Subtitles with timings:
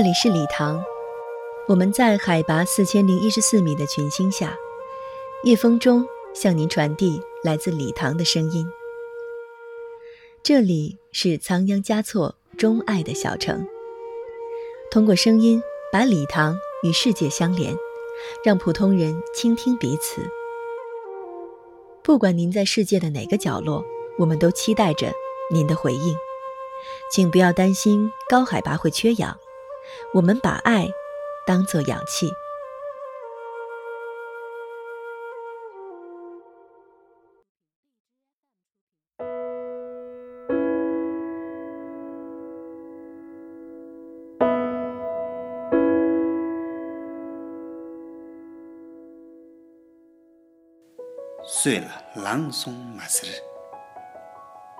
[0.00, 0.82] 这里是礼堂，
[1.68, 4.56] 我们在海拔四千零一十四米的群星下，
[5.44, 8.66] 夜风中向您传递来自礼堂的声音。
[10.42, 13.68] 这里是仓央嘉措钟爱的小城，
[14.90, 17.76] 通过声音把礼堂与世界相连，
[18.42, 20.22] 让普通人倾听彼此。
[22.02, 23.84] 不管您在世界的哪个角落，
[24.16, 25.12] 我们都期待着
[25.52, 26.16] 您的回应。
[27.12, 29.36] 请不要担心高海拔会缺氧，
[30.14, 30.88] 我们把爱
[31.46, 32.30] 当作氧气。
[51.62, 53.32] 睡了，朗诵马斯日，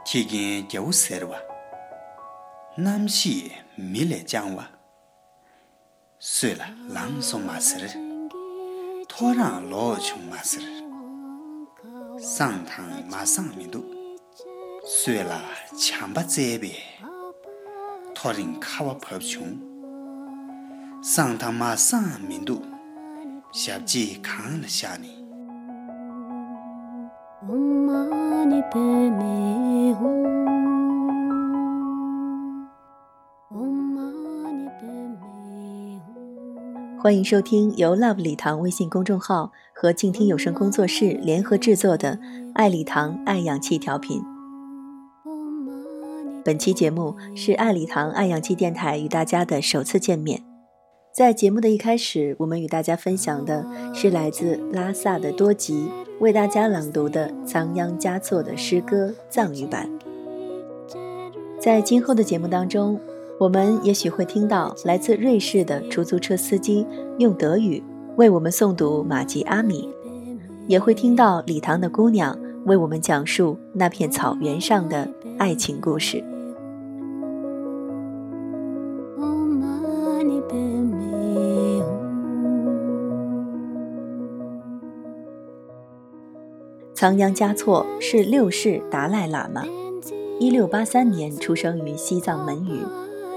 [0.04, 1.38] 天间叫塞了哇，
[2.76, 4.54] 南西没来讲
[6.22, 7.88] sui la lang song ma sir,
[9.08, 10.60] to rang lo chung ma sir,
[12.18, 13.82] sang tang ma sang mi du,
[14.84, 15.40] sui la
[15.78, 16.76] chang pa zhe be,
[18.14, 19.56] to ring ka wa pab chung,
[21.02, 22.60] sang tang ma sang mi du,
[23.54, 25.12] xiab ji kang la xia ni.
[27.48, 28.84] Om mani pe
[29.18, 30.49] me hum
[37.02, 42.18] 欢迎收听由 Love 礼堂微信公众号和静听有声工作室联合制作的
[42.52, 44.20] 《爱礼堂爱氧气调频》。
[46.44, 50.42] 本期节目是爱礼堂爱氧气电台与大家的首次见面。
[51.10, 59.90] 在节目的一开始，我们与大家分享的是来自拉萨的多吉为大家朗读的仓央嘉措的诗歌藏语版。
[61.58, 63.00] 在今后的节目当中。
[63.40, 66.86] 我们也许会听到来自瑞士的出租车司机
[67.16, 67.82] 用德语
[68.16, 69.88] 为我们诵读马吉阿米，
[70.66, 75.08] 也会听到礼堂的姑娘为我们讲述那片草原上的
[75.38, 76.22] 爱情故事。
[86.92, 89.64] 仓央嘉措是六世达赖喇嘛，
[90.38, 92.82] 一六八三年出生于西藏门隅。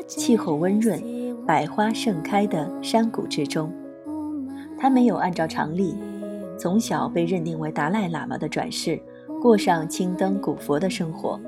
[0.07, 1.01] 气候温润、
[1.45, 3.71] 百花盛开的山谷之中，
[4.77, 5.95] 他没有按照常理，
[6.57, 9.01] 从小被认定为达赖喇嘛的转世，
[9.41, 11.39] 过上青灯古佛的生活，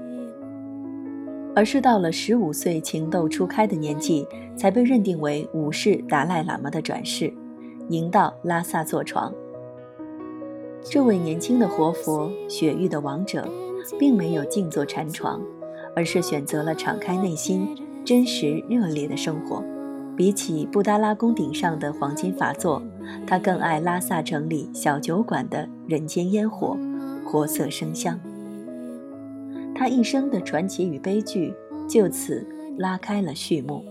[1.55, 7.33] 而是到了十五岁情窦初开的年纪，才被认定为五世达赖喇嘛的转世，
[7.89, 9.33] 迎到拉萨坐床。
[10.83, 13.47] 这位年轻的活佛、雪域的王者，
[13.97, 15.41] 并没有静坐禅床，
[15.95, 17.67] 而是选择了敞开内心。
[18.05, 19.63] 真实热烈的生活，
[20.15, 22.79] 比起布达拉宫顶上的黄金法座，
[23.25, 26.77] 他更爱拉萨城里小酒馆的人间烟火、
[27.25, 28.19] 活色生香。
[29.73, 31.51] 他一生的传奇与悲剧
[31.89, 33.83] 就此拉开了序幕。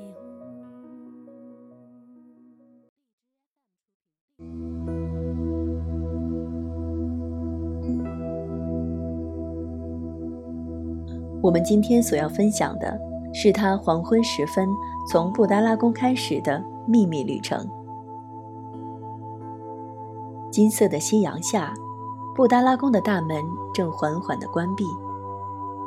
[11.42, 13.13] 我们今天所要分享的。
[13.34, 14.74] 是他黄昏时分
[15.08, 17.68] 从布达拉宫开始的秘密旅程。
[20.52, 21.74] 金色的夕阳下，
[22.36, 23.44] 布达拉宫的大门
[23.74, 24.84] 正缓缓地关闭。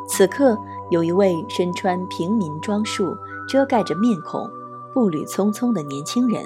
[0.09, 0.57] 此刻，
[0.89, 3.15] 有一位身穿平民装束、
[3.47, 4.45] 遮盖着面孔、
[4.93, 6.43] 步履匆匆的年轻人，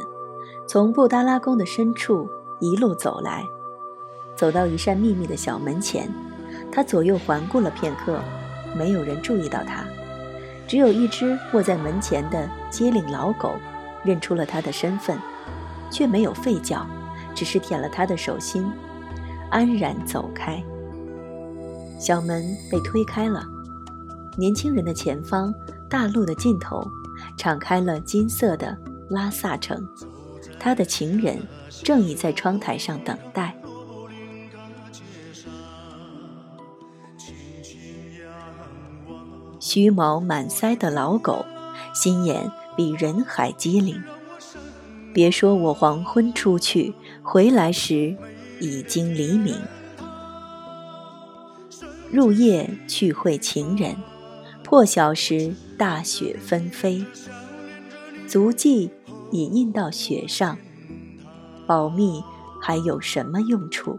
[0.68, 2.28] 从布达拉宫的深处
[2.60, 3.44] 一路走来，
[4.36, 6.08] 走到一扇秘密的小门前。
[6.72, 8.20] 他左右环顾了片刻，
[8.78, 9.84] 没有人注意到他。
[10.72, 13.56] 只有一只卧在门前的机灵老狗，
[14.06, 15.20] 认出了他的身份，
[15.92, 16.88] 却没有吠叫，
[17.36, 18.66] 只是舔了他的手心，
[19.50, 20.64] 安然走开。
[22.00, 23.44] 小门被推开了，
[24.38, 25.54] 年轻人的前方，
[25.90, 26.82] 大路的尽头，
[27.36, 28.78] 敞开了金色的
[29.10, 29.86] 拉萨城，
[30.58, 31.38] 他的情人
[31.84, 33.54] 正倚在窗台上等待。
[39.74, 41.46] 须毛满腮的老狗，
[41.94, 44.04] 心眼比人还机灵。
[45.14, 48.18] 别说我黄昏出去，回来时
[48.60, 49.56] 已经黎明。
[52.12, 53.96] 入夜去会情人，
[54.62, 57.06] 破晓时大雪纷飞，
[58.28, 58.92] 足迹
[59.32, 60.58] 已印到雪上，
[61.66, 62.22] 保密
[62.60, 63.98] 还有什么用处？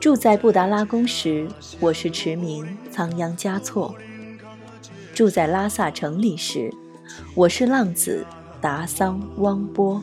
[0.00, 1.48] 住在布达拉宫时，
[1.80, 3.92] 我是驰名仓央嘉措；
[5.12, 6.72] 住在拉萨城里时，
[7.34, 8.24] 我是浪子
[8.60, 10.00] 达桑汪波。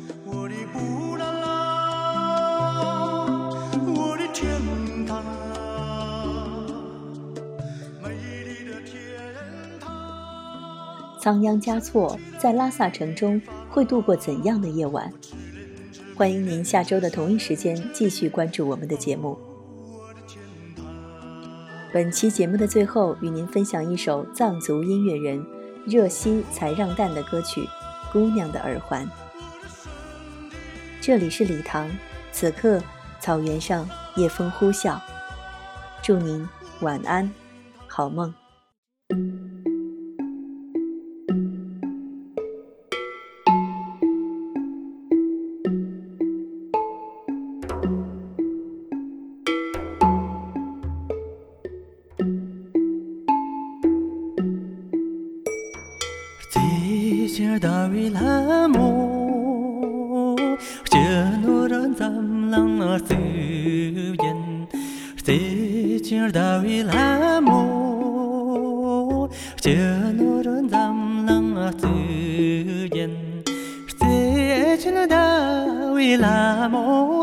[11.22, 15.10] 仓央嘉措在拉萨城中会度过怎样的夜晚？
[16.18, 19.38] 欢迎您下周的同一时间继续关注我们的节目。
[21.96, 25.42] 本期节目的最后，与您分享一首藏族音乐人
[25.86, 27.62] 热西才让旦的歌曲
[28.12, 29.08] 《姑娘的耳环》。
[31.00, 31.90] 这里是礼堂，
[32.34, 32.84] 此刻
[33.22, 35.00] 草原上夜风呼啸，
[36.04, 36.46] 祝您
[36.82, 37.34] 晚安，
[37.88, 38.34] 好梦。
[58.74, 58.90] mo
[60.92, 61.08] che
[61.44, 63.22] no ran sam lang ar se
[64.24, 64.42] yen
[65.26, 65.38] se
[66.06, 67.62] chir da wi la mo
[69.64, 69.78] che
[70.20, 70.98] no ran sam
[71.28, 71.96] lang ar se
[72.96, 73.14] yen
[74.00, 74.16] se
[74.82, 75.26] chir da
[75.96, 76.38] wi la
[76.74, 77.15] mo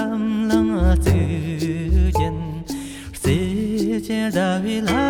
[0.00, 0.70] tam lang
[1.04, 1.22] zhe
[2.16, 2.36] jian
[3.22, 3.36] zhe
[4.06, 5.02] jian da vi la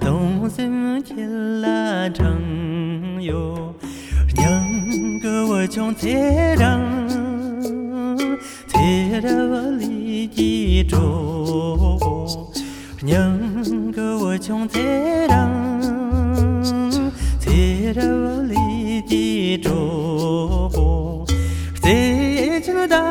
[0.00, 1.24] dong sim qi
[1.62, 3.74] la chang yo
[4.36, 7.17] 两个我穷且让。
[9.20, 10.96] 的我里记住，
[13.02, 14.80] 娘个我穷在
[15.26, 15.50] 让，
[17.40, 17.48] 在
[18.02, 21.24] 我里记住，
[21.82, 23.02] 在这大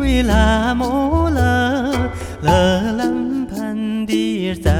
[0.00, 1.92] 为拉木拉
[2.42, 2.52] 拉
[2.92, 4.70] 兰盘的沙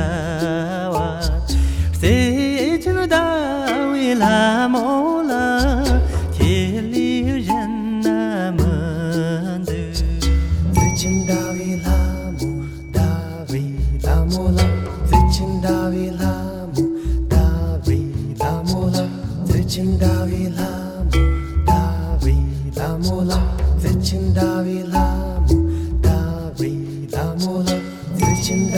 [24.17, 24.99] 最亲大为拉，
[26.57, 28.71] 最亲